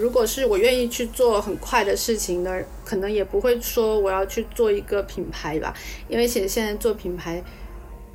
[0.00, 5.74] 如果是我愿意去做很快的事情呢，可能也不会说我要去做一个品牌吧，
[6.08, 7.42] 因为其实现在做品牌，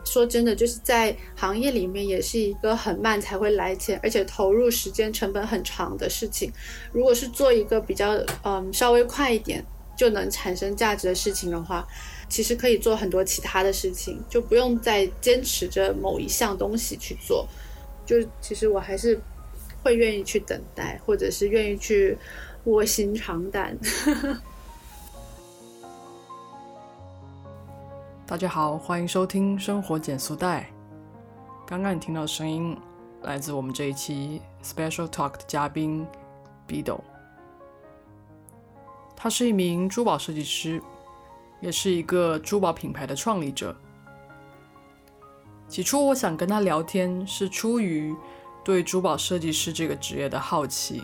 [0.05, 6.49] 说真的，就是在行业里面也是一个很慢才会来钱，而且投入时间成本很长的事情。
[6.93, 9.61] 如果是做一个比较嗯稍微快一点
[9.97, 11.85] 就能产生价值的事情的话，
[12.29, 17.45] 其实可以做很多其他的事情，就不用再坚持着某一项东西去做。
[18.05, 19.19] 就其实我还是。
[19.83, 22.17] 会愿意去等待，或者是愿意去
[22.63, 23.77] 卧薪尝胆。
[28.25, 30.61] 大家好，欢迎收听《生活减速带》。
[31.67, 32.77] 刚刚你听到的声音
[33.23, 36.07] 来自我们这一期 Special Talk 的嘉宾
[36.65, 37.01] Bido，
[39.17, 40.81] 他是一名珠宝设计师，
[41.59, 43.75] 也是一个珠宝品牌的创立者。
[45.67, 48.15] 起初我想跟他聊天，是出于。
[48.63, 51.03] 对珠宝设计师这个职业的好奇，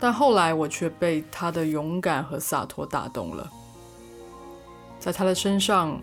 [0.00, 3.48] 但后来我却被他的勇敢和洒脱打动了。
[4.98, 6.00] 在他的身上，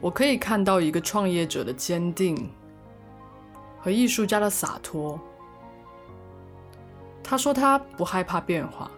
[0.00, 2.50] 我可以看到一个创业者的坚定
[3.80, 5.20] 和艺术家的洒脱。
[7.22, 8.90] 他说他不害怕变化，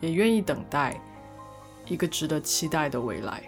[0.00, 1.00] 也愿意等待
[1.86, 3.42] 一个值得期待的未来。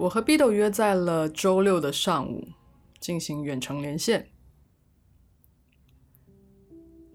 [0.00, 2.48] 我和 Bido 约在了周六的上午
[2.98, 4.26] 进行远程连线。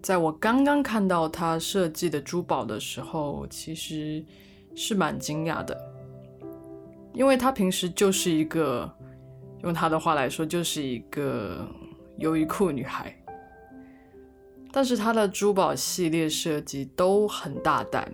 [0.00, 4.24] 在我刚刚看到他设计的珠宝的时候，其实
[4.76, 5.76] 是蛮惊讶的，
[7.12, 8.88] 因为他平时就是一个，
[9.64, 11.68] 用他的话来说，就是一个
[12.18, 13.12] 优衣库女孩。
[14.70, 18.12] 但是他的珠宝系列设计都很大胆，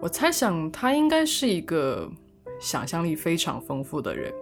[0.00, 2.08] 我猜想他应该是一个。
[2.62, 4.32] 想象力非常丰富的人，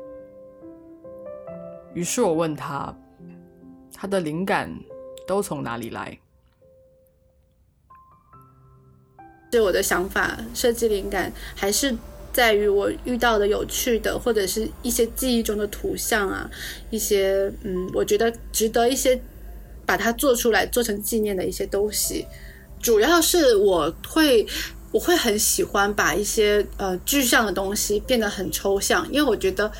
[1.94, 2.94] 于是我问他，
[3.94, 4.70] 他的灵感
[5.26, 6.18] 都从哪里来？
[9.50, 11.96] 是我的想法，设计灵感还是
[12.30, 16.48] 在于我遇到的有趣的，或者是一些记忆中的图像啊，
[16.90, 19.18] 一些嗯，我觉得值得一些
[19.86, 22.26] 把它做出来，做成纪念的一些东西。
[22.82, 24.46] 主要是我会。
[24.92, 29.70] 我会很喜欢把一些呃具象的东西变得很抽象，因为我觉得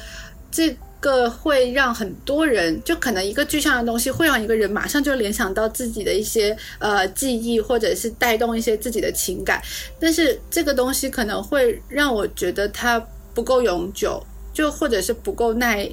[0.52, 9.60] 这个会让很多人，就可能一个具象的东西会让一个人马上就联想到自己的一些呃记忆，或者是带动一些自己的情感。
[9.98, 13.04] 但是这个东西可能会让我觉得它
[13.34, 15.90] 不够永久，就或者是不够耐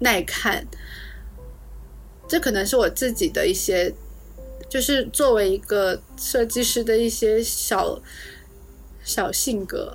[0.00, 0.66] 耐看。
[2.28, 3.94] 这可能是我自己的一些，
[4.68, 7.98] 就是作为一个设计师的一些小。
[9.04, 9.92] 小性格，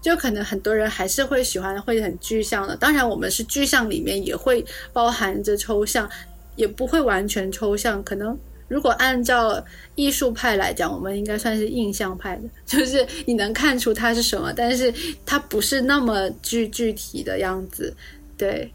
[0.00, 2.76] 就可能很多人还是会喜欢会很具象的。
[2.76, 6.08] 当然，我们是具象里面也会包含着抽象，
[6.56, 8.02] 也不会完全抽象。
[8.02, 8.36] 可能
[8.68, 9.62] 如果按照
[9.94, 14.92] 艺术派来讲，我们应该算是印象派的， 就是你能看出它是什么，但是
[15.24, 17.94] 它不是那么具具体的样子。
[18.36, 18.72] 对。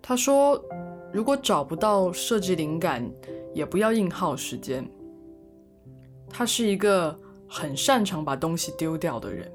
[0.00, 0.64] 他说
[1.12, 3.04] ：“如果找不到设计灵感。”
[3.56, 4.86] 也不要硬耗时间。
[6.28, 7.18] 他是一个
[7.48, 9.50] 很擅长把东西丢掉的人。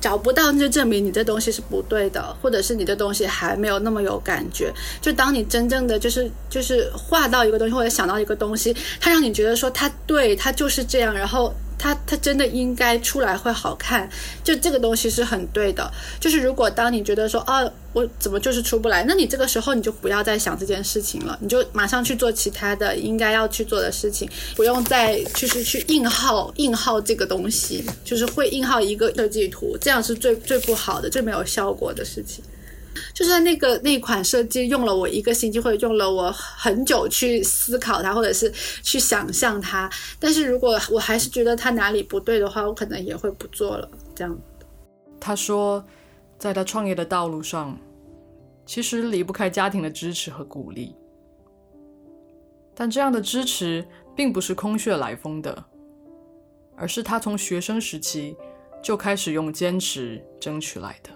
[0.00, 4.70] 找不到就证明你这东西是不对的，或者是你的东西还没有那么有感觉。
[5.00, 11.54] 就当你真正的就是就是画到一个东西，或者想到一个东西，它让你觉得说它对，它就是这样，然后。
[11.76, 14.08] 它它真的应该出来会好看，
[14.42, 15.92] 就这个东西是很对的。
[16.18, 17.62] 就是如果当你觉得说啊，
[17.94, 32.44] 我怎么就是出不来，那你这个时候你就不要再想这件事情了，你就马上去做其他的应该要去做的事情，不用再就是去硬耗硬耗这个东西，就是会硬耗一个设计图，这样是最最不好的、最没有效果的事情。
[33.12, 38.52] 就是那个那款设计用了我一个星期，或者用了我很久去思考它，或者是
[38.82, 39.90] 去想象它。
[40.20, 43.88] 但是如果我还是觉得它哪里不对的话，我可能也会不做了。
[44.14, 44.36] 这样。
[45.20, 45.84] 他说，
[46.38, 47.76] 在他创业的道路上，
[48.66, 50.94] 其实离不开家庭的支持和鼓励。
[52.74, 55.64] 但这样的支持并不是空穴来风的，
[56.76, 58.36] 而是他从学生时期
[58.82, 61.10] 就开始用坚持争取来的。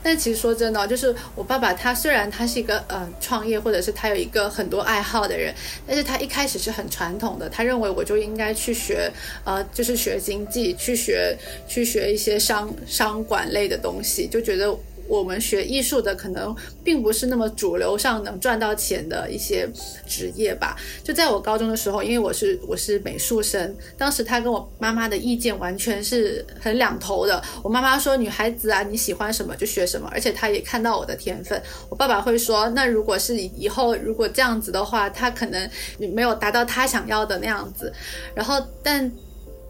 [0.00, 5.52] 但其实说真的，就是我爸爸，他虽然他是一个呃创业，或者是他有一个很多爱好的人，
[5.86, 9.10] 但是他一开始是很传统的，他认为我就应该去学
[9.44, 11.36] 呃，就是学经济，去学
[11.66, 14.72] 去学一些商商管类的东西，就觉得
[15.08, 19.68] 我们学艺术的可能并不是那么主流上能赚到钱的一些
[20.06, 20.76] 职业吧。
[21.02, 27.42] 就在我高中的时候，因为我是我是美术生，当时他跟我妈妈的意见完全是很两头的。
[27.62, 31.60] 我妈妈说女孩子啊，你喜欢什么就学什么，而且她也看到我的天分。
[31.88, 37.92] 我爸爸会说，那如果是以后如果这样子的话，他可能你没有达到他想要的那样子。
[38.34, 39.10] 然后，但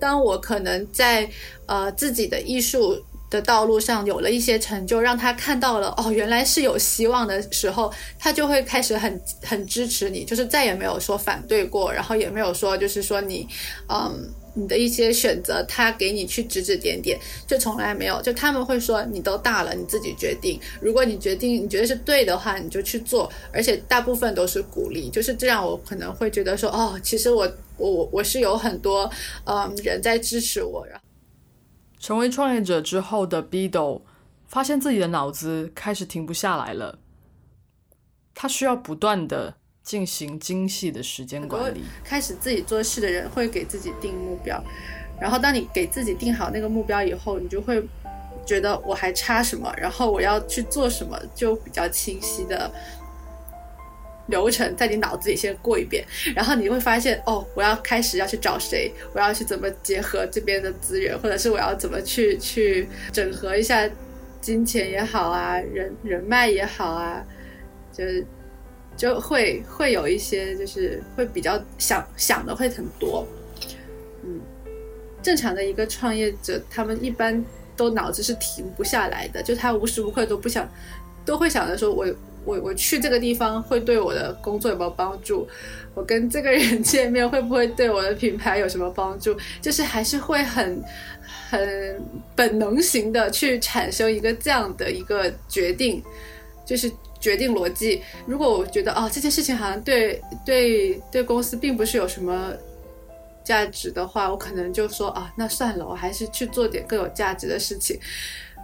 [0.01, 1.29] 当我可能在
[1.67, 3.01] 呃自己的艺术。
[3.31, 13.47] 的道路上有了一些成就，让他看到了哦，原来是有希望的时候，他就会开始很很支持你，就是再也没有说反对过，然后也没有说就是说你，
[13.89, 29.11] 嗯，你的一些选择他给你去指指点点，就从来没有，就他们会说你都大了，你自己决定，如果你决定你觉得是对的话，你就去做，而且大部分都是鼓励，就是这样，我可能会觉得说哦，其实我我我我是有很多
[29.45, 31.08] 嗯人在支持我，然后。
[31.99, 34.03] 成为创业者之后的 Bido
[34.47, 36.99] 发现自己的脑子开始停不下来了，
[38.35, 41.83] 他需要不断的进行精细的时间管理。
[42.05, 44.63] 开始自己做事的人会给自己定目标，
[45.21, 47.83] 然后当你给自己定好那个目标以后，你就会
[48.47, 52.71] 觉得我还差什么，然后我要去做什么，就比较清晰的。
[54.29, 56.05] 流程在你脑子里先过一遍，
[56.35, 63.89] 然后你会发现，哦，我要开始要去找谁，我要去怎么结合这边的资源，或者是我要怎么去去整合一下
[64.41, 67.25] 金钱也好啊，人人脉也好啊，
[67.93, 68.25] 就是
[68.97, 73.27] 就会会有一些就是会比较想想的会很多，
[74.25, 74.41] 嗯，
[75.23, 77.43] 正常的一个创业者，他们一般
[77.77, 80.69] 都脑子是停不下来的，就他无时无刻都不想，
[81.25, 82.07] 都会想着说我。
[82.49, 85.47] 我我去这个地方会对我的工作有没有帮助？
[85.95, 89.37] 我跟这个人见面会不会对我的品牌有什么帮助？
[89.61, 90.83] 就是还是会很
[91.51, 92.03] 很
[92.35, 96.03] 本能型的去产生一个这样的一个决定，
[96.65, 96.91] 就是
[97.21, 98.01] 决定逻辑。
[98.27, 102.53] 如果我觉得哦这件事情好像对对对公司并不是有什么
[103.45, 107.99] 价值的话，我可能就说啊那算了，我还是去做点更有价值的事情。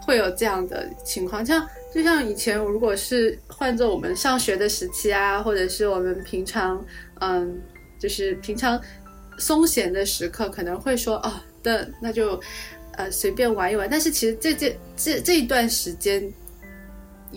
[0.05, 6.85] 会有这样的情况，像就像以前，如果是换做我们上学的时期啊，或者是我们平常，
[7.21, 7.61] 嗯，
[7.99, 8.81] 就是平常
[9.39, 12.41] 松闲的时刻，可能会说，哦，那那就，
[12.93, 13.89] 呃，随便玩一玩。
[13.91, 16.33] 但是其实这这这这一段时间。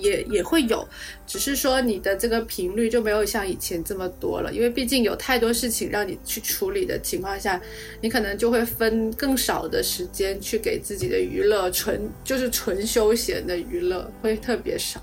[0.02, 0.88] 也也会有，
[1.26, 7.62] 只是说你的这个频率就没有像以前这么多了，因为毕竟有太多事情让你去处理的情况下，
[8.02, 15.02] 你可能就会分更少的时间去给自己的娱乐，纯就是纯休闲的娱乐会特别少，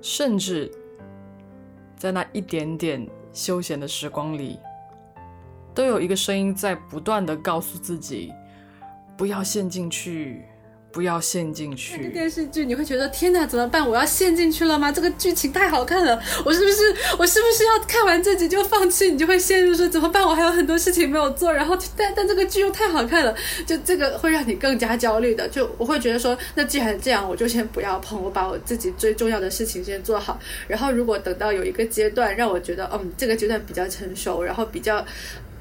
[0.00, 0.70] 甚至
[1.96, 4.58] 在那一点点休闲的时光里，
[5.74, 8.32] 都有一个声音在不断的告诉自己，
[9.16, 10.44] 不要陷进去。
[10.92, 12.08] 不要陷进去。
[12.08, 13.88] 电视剧你会觉得天哪，怎么办？
[13.88, 14.92] 我要陷进去了吗？
[14.92, 19.10] 这个剧情太好看了，我是不是我是不是要看完这集就放弃？
[19.10, 20.22] 你就会陷入说怎么办？
[20.22, 23.34] 我还有很多事情没有做，然后但但这个剧又太好看了，
[23.66, 25.48] 就这个会让你更加焦虑的。
[25.48, 30.38] 就我会觉得说，那既然这样，我就先不要碰，我把我自己最重要的事情先做好。
[30.68, 35.04] 然后如果等到有一个阶段让我觉得，嗯，这个阶段比较成熟，然后比较。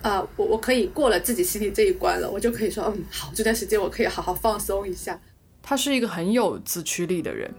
[0.01, 5.19] 啊，我我可以过了自己心里这一关了，我就可以说，嗯，好，这段时间我可以好好放松一下。
[5.61, 7.53] 他是一个很有自驱力的人，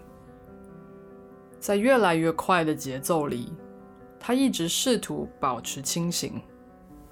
[1.57, 3.53] 在越来越快的节奏里，
[4.19, 6.33] 他一直试图保持清醒。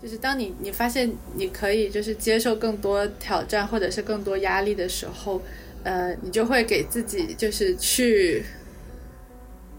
[0.01, 5.41] 就是当你你发现你可以就是接受更多挑战或者是更多压力的时候，
[5.83, 8.43] 呃，你就会给自己就是去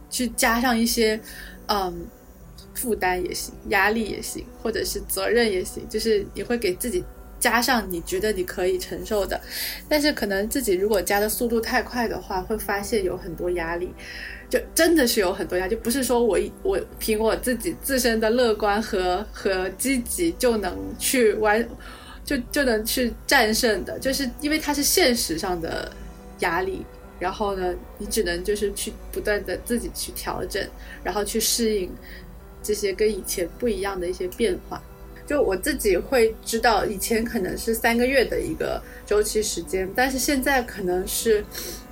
[0.08, 1.20] 去加上一些，
[1.66, 2.06] 嗯。
[2.74, 7.04] 负担也行，压力也行，或者是责任也行，就是你会给自己
[7.38, 9.40] 加上你觉得你可以承受的，
[9.88, 13.92] 但是可能自己如果加的速度太快的话，会发现有很多压力，
[14.48, 21.68] 就真的是有很多压力，就不是说我我凭我自己自身的乐观和和积极就能去完，
[22.24, 25.90] 就就能去战胜的，就是因为它是现实上的
[26.38, 26.86] 压力，
[27.18, 30.64] 然后呢，你只能就是去不断的自己去调整，
[31.02, 31.90] 然后去适应。
[32.62, 34.80] 这些跟以前不一样的一些变化，
[35.26, 41.44] 就我自己会知道，以前可能是三个月的一个周期时间，但是现在可能是，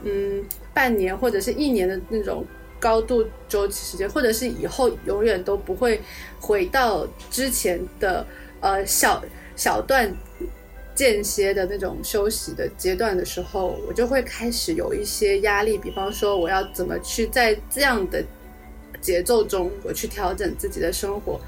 [0.05, 2.45] 嗯，半年或者是一年的那种
[2.79, 6.01] 高度周期时间，或者是以后永远都不会
[6.39, 8.25] 回到之前的
[8.61, 9.23] 呃小
[9.57, 10.15] 小段
[10.95, 18.25] 间歇的那种休息的阶段的时候，我就会开始有一些压力，比方说我要怎么去在这样的。
[19.01, 21.41] 节奏中，我去调整自己的生活。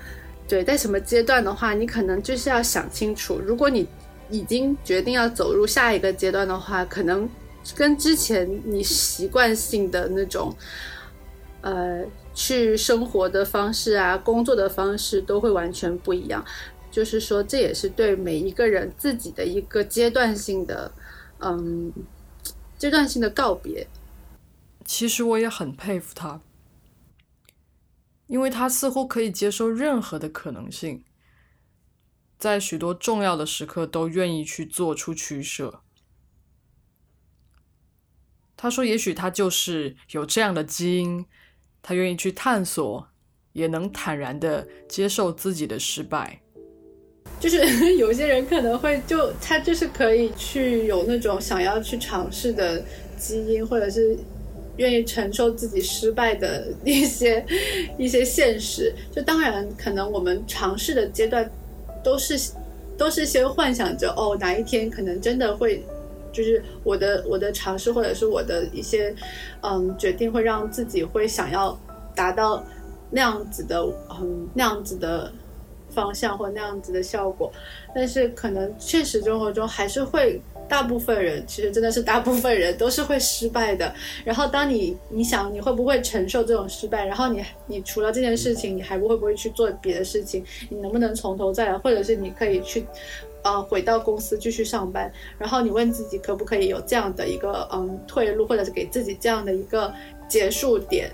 [0.49, 3.39] 对，在什么阶段的话，你可能就是要想清楚。
[3.39, 3.87] 如果你
[4.31, 7.29] 已经决定要走入下一个阶段的话，可能
[7.75, 10.55] 跟之前你习惯性的那种，
[11.61, 12.05] 呃，
[12.35, 16.45] 去生活的方式啊，工作的方式都会完全不一样。
[16.91, 20.93] 就是说，这也是对每一个人自己的一个阶段性的，
[21.39, 21.91] 嗯，
[22.77, 23.87] 阶段性的告别。
[24.85, 26.39] 其实我也很佩服他，
[28.33, 31.05] 因为他似乎可以接受任何的可能性，
[32.39, 35.83] 在许多重要的时刻都愿意去做出取舍。
[38.57, 41.27] 他说：“也许他就是有这样的基因，
[41.83, 43.07] 他愿意去探索，
[43.53, 46.41] 也能坦然的接受自己的失败。”
[47.39, 47.59] 就是
[47.99, 52.83] 有些人可能会就他就是可以去有那种想要去尝试的
[53.19, 54.17] 基因，或者是
[54.77, 57.45] 愿意承受自己失败的一些
[57.99, 58.95] 一些现实。
[59.11, 61.51] 就当然可能我们尝试的阶段
[62.03, 62.53] 都是
[62.97, 65.85] 都是先幻想着哦哪一天可能真的会
[66.33, 69.15] 就是我的我的尝试或者是我的一些
[69.63, 71.79] 嗯决定会让自己会想要
[72.15, 72.65] 达到
[73.11, 73.81] 那样子的
[74.21, 75.33] 嗯那样子的。
[75.95, 77.53] 方向或那样子的效果，
[77.95, 80.41] 但是可能现实生活中还是会，
[80.73, 83.95] 大部分人其实真的是大部分人都是会失败的。
[84.25, 87.05] 然后当你你想你会不会承受这种失败？
[87.05, 90.43] 然后你你除了这件事情，你还会不会去做别的事情？
[90.71, 91.77] 你能不能从头再来？
[91.77, 92.87] 或者是你可以去，
[93.43, 95.13] 呃，回到公司继续上班？
[95.39, 99.93] 然后你问自己可不可以有这样的一个嗯退路，或者是给自己这样的一个
[100.27, 101.11] 结束点？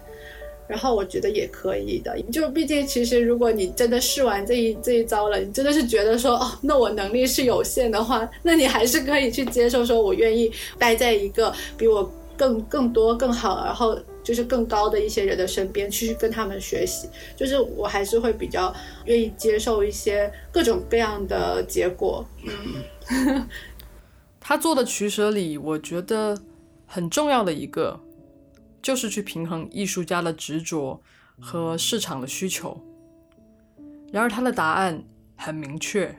[0.68, 18.70] 然后我觉得也可以的，就毕竟其实如果你真的试完这一这一招了，你真的是觉得说哦，那我能力是有限的话，那你还是可以去接受，说我愿意待在一个比我更更多更好，然后就是更高的一些人的身边去跟他们学习，就是我还是会比较
[19.06, 22.22] 愿意接受一些各种各样的结果。
[23.10, 23.48] 嗯，
[24.38, 26.38] 他做的取舍里，我觉得
[26.86, 28.00] 很重要的一个。
[28.80, 31.00] 就是去平衡艺术家的执着
[31.40, 32.80] 和市场的需求。
[34.12, 35.02] 然而，他的答案
[35.36, 36.14] 很明确：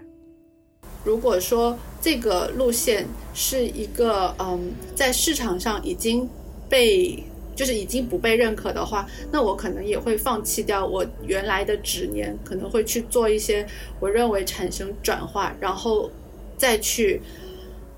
[1.03, 6.29] 如果说这个路线是一个嗯，在市场上已经
[6.69, 7.23] 被
[7.55, 13.65] 就是已经不被认可的话，那我可能也会放弃掉我原来的执念，可能会去做一些
[13.99, 16.11] 我认为产生转化，然后
[16.57, 17.21] 再去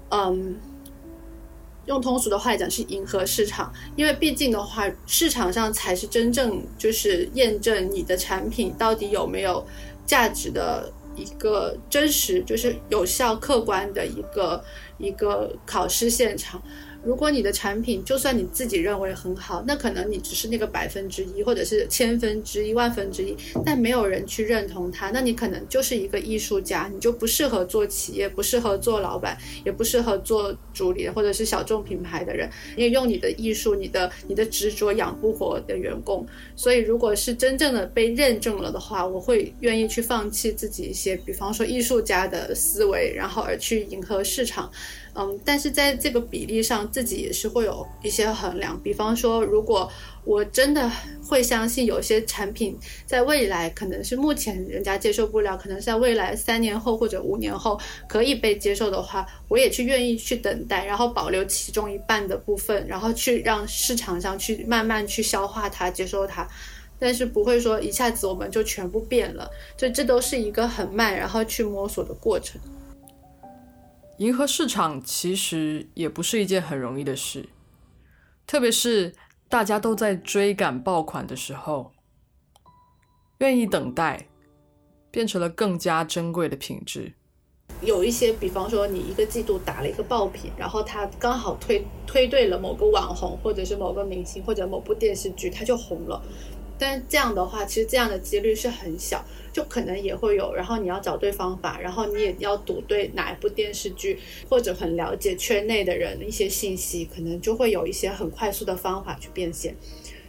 [0.10, 0.56] 嗯。
[1.85, 9.65] 用通俗的话讲是迎合市场，因为毕竟的话，市场上才是真正就是验证你的产品到底有没有
[10.05, 14.63] 价值的一个真实，就是有效客观的一个
[14.97, 16.61] 一个考试现场。
[17.03, 36.25] 如果你的产品就算你自己认为很好，那可能你只是那个百分之一，或者是千分之一、万分之一，但没有人去认同它，那你可能就是一个艺术家，你就不适合做企业，不适合做老板，也不适合做主理或者是小众品牌的人，你也用你的艺术、你的你的执着养不活的员工。
[36.55, 44.72] 所以，如果是真正的被认证了的话，我会愿意去放弃自己一些，比方说艺术家的思维，然后而去迎合市场。
[45.13, 48.80] 嗯，但是在这个比例上，自己也是会有一些衡量。
[48.82, 49.91] 比方说，如果
[50.24, 50.89] 我真的
[51.27, 57.77] 会相信有些产品在未来可能是目前人家接受不了，可能在未来三年后或者五年后
[58.08, 66.48] 可以被接受的话，我也去愿意去等待，然后保留其中一半的部分，然后去让市场上去慢慢去消化它、接受它。
[66.98, 72.62] 但是不会说一下子我们就全部变了，就这都是一个很慢，然后去摸索的过程。
[74.22, 77.50] 迎合市场其实也不是一件很容易的事，
[78.46, 79.16] 特别是
[79.50, 81.92] 大家都在追赶爆款的时候，
[83.40, 84.28] 愿意等待
[85.10, 87.13] 变成了更加珍贵的品质。
[87.82, 96.22] 有一些，比方说你一个季度打了一个爆品，然后它刚好推推对了某个网红，或者是某个明星，或者某部电视剧，它就红了。
[96.81, 99.23] 但这样的话，其实这样的几率是很小，
[99.53, 100.51] 就可能也会有。
[100.51, 104.17] 然后你要找对方法，然后你也要赌对哪一部电视剧，
[104.50, 109.75] 或者很了解圈内的人一些信息，可能就会有一些很快速的方法去变现。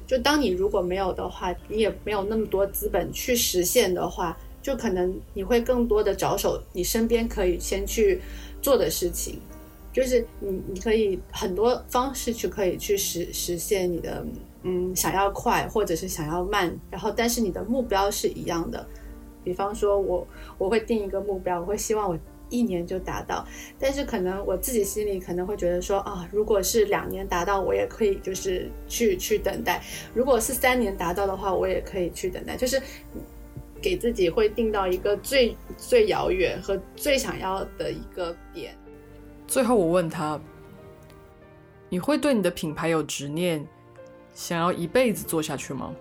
[0.07, 8.21] 就当你如果没有的话，你也没有那么多资本去实现的话，就可能你会更多的着手你身边可以先去
[8.61, 9.41] 做的事情，
[9.91, 14.23] 就是你你可以很多方式去可以去实实现你的。
[14.65, 18.87] 嗯，想要快或者是想要慢，然后但是你的目标是一样的。
[19.45, 20.27] 比方说，我
[20.57, 22.17] 我会定一个目标，我会希望我
[22.49, 23.45] 一年就达到。
[23.79, 29.81] 但是可能我自己心里可能会觉得说啊，如果是两年达到，我也可以就是去去等待；
[30.15, 32.57] 如果是三年达到的话，我也可以去等待。
[32.57, 32.81] 就是
[33.81, 38.77] 给自己会定到一个最最遥远和最想要的一个点。
[39.49, 40.41] 最后我问他。
[41.89, 43.63] 你会对你的品牌有执念，
[44.35, 45.95] 想要一辈子做下去吗？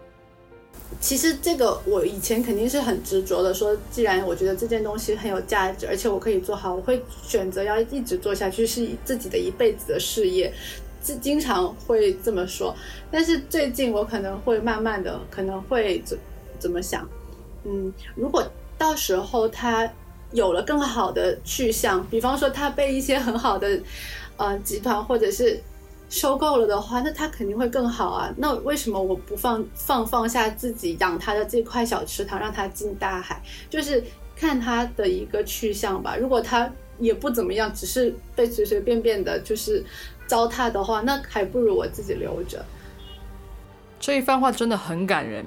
[0.99, 10.53] 其实这个我以前肯定是很执着的，说既然我觉得这件东西很有价值，而且我可以做好，我会选择要一直做下去，是自己的一辈子的事业，
[11.01, 12.75] 经经常会这么说。
[13.09, 16.17] 但是最近我可能会慢慢的，可能会怎
[16.59, 17.07] 怎么想？
[17.63, 18.45] 嗯，如果
[18.77, 19.89] 到时候他
[20.33, 23.79] 有了更好的去向，比方说他被一些很好的
[24.35, 25.61] 呃集团或者是。
[26.11, 28.31] 收购了的话，那它肯定会更好啊。
[28.37, 33.41] 那为什么我不放放放下自己养它的这块小池塘，让它进大海？
[33.69, 34.03] 就是
[34.35, 36.17] 看它的一个去向吧。
[36.17, 39.83] 如果它也不怎么样，只是被随随便便的，就是
[40.27, 42.63] 糟蹋的话，那还不如我自己留着。
[43.97, 45.45] 这一番话真的很感人，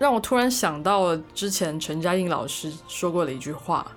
[0.00, 3.92] 让我突然想到了之前陈嘉映老师说过的一句话，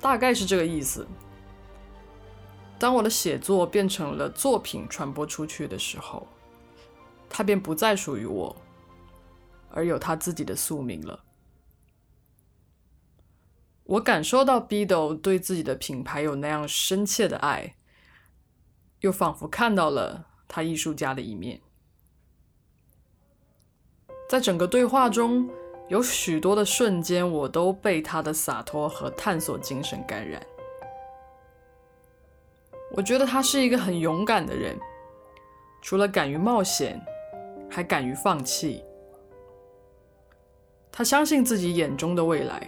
[0.00, 1.06] 大概是这个意思。
[2.78, 6.26] 当我的写作变成了作品传播出去的时候，
[7.28, 8.54] 它便不再属于我，
[9.70, 11.24] 而有他自己的宿命了。
[13.84, 17.76] 我感受到 Bido 对自己的品牌有那样深切的爱，
[19.00, 21.60] 又仿佛看到了他艺术家的一面。
[24.28, 25.48] 在整个对话中，
[25.88, 30.44] 有许多的瞬间，我都被他的洒脱和探索精神感染。
[32.92, 34.78] 我觉得他是一个很勇敢的人，
[35.82, 37.00] 除了敢于冒险，
[37.68, 38.82] 还敢于放弃。
[40.90, 42.66] 他相信自己眼中的未来，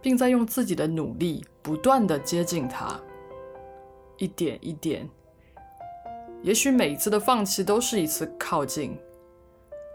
[0.00, 2.98] 并在用自己的努力不断的接近他，
[4.16, 5.06] 一点一点。
[6.42, 8.96] 也许每一次的放弃都是一次靠近，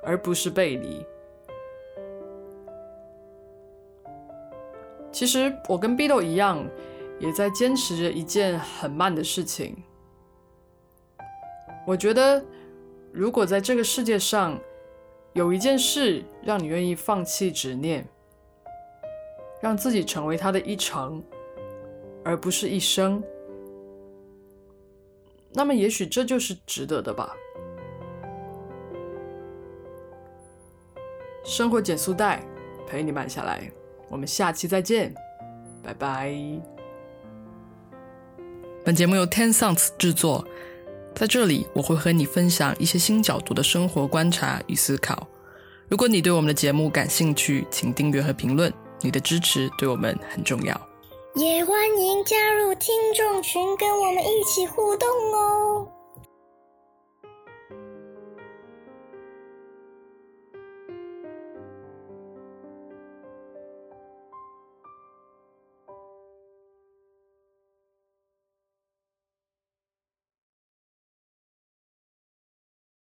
[0.03, 1.03] 而不是背离。
[5.11, 6.63] 其实我跟 B 豆一样。
[7.19, 9.75] 也在坚持着一件很慢的事情。
[11.85, 12.43] 我觉得，
[13.11, 14.59] 如果在这个世界上
[15.33, 18.07] 有一件事让你愿意放弃执念，
[19.61, 21.23] 让自己成为他的一成，
[22.23, 23.23] 而不是一生，
[25.53, 27.35] 那么也许这就是值得的吧。
[31.43, 32.43] 生活减速带，
[32.87, 33.71] 陪你慢下来。
[34.09, 35.13] 我们下期再见，
[35.83, 36.74] 拜拜。
[38.85, 40.45] 本节目由 Ten Sounds 制作，
[41.15, 45.27] 在这里我会和你分享一些新角度的生活观察与思考。
[45.89, 48.71] 如果你对我们的节目感兴趣，请订阅和评论，
[49.01, 50.79] 你的支持对我们很重要。
[51.33, 55.87] 也欢迎加入听众群，跟我们一起互动哦。